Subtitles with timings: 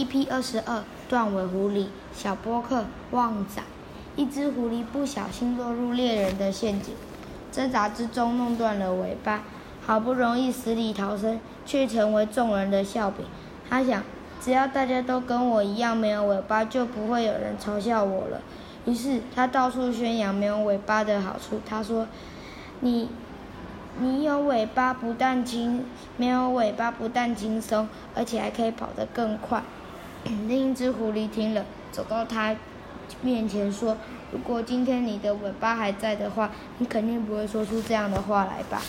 [0.00, 3.60] EP 二十二，断尾狐狸，小波克旺仔。
[4.16, 6.94] 一只狐狸不小心落入猎人的陷阱，
[7.52, 9.42] 挣扎之中弄断了尾巴，
[9.84, 13.26] 好不容易死里逃生，却成为众人的笑柄。
[13.68, 14.02] 他想，
[14.40, 18.40] 只要大家都跟我一样没有尾巴，就不会有人嘲笑我了。
[18.86, 21.60] 于是他到处宣扬没有尾巴的好处。
[21.68, 22.06] 他说
[22.80, 23.10] ：“你。”
[23.98, 25.84] 你有尾巴不但轻，
[26.16, 29.60] 没有尾巴不但轻松，而且还可以跑得更快。
[30.46, 32.54] 另一只狐狸听了，走到他
[33.22, 33.96] 面前说
[34.32, 38.80] ：“如果今天你的尾巴还在的话，你肯定不会说出这样的话来吧？”